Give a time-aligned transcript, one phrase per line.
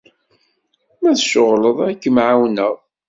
[1.01, 2.75] Ma tceɣleḍ, ad kem-εawneɣ.